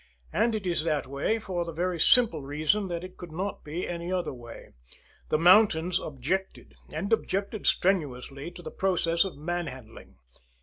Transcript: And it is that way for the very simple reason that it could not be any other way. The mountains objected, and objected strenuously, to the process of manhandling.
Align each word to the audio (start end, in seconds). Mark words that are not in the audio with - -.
And 0.33 0.55
it 0.55 0.65
is 0.65 0.83
that 0.83 1.05
way 1.05 1.37
for 1.37 1.63
the 1.63 1.71
very 1.71 1.99
simple 1.99 2.41
reason 2.41 2.87
that 2.87 3.03
it 3.03 3.17
could 3.17 3.31
not 3.31 3.63
be 3.63 3.87
any 3.87 4.11
other 4.11 4.33
way. 4.33 4.69
The 5.29 5.37
mountains 5.37 5.99
objected, 5.99 6.73
and 6.91 7.13
objected 7.13 7.67
strenuously, 7.67 8.49
to 8.49 8.63
the 8.63 8.71
process 8.71 9.25
of 9.25 9.37
manhandling. 9.37 10.15